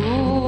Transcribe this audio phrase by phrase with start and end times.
[0.00, 0.47] cool.